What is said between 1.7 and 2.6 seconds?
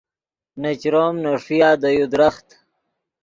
دے یو درخت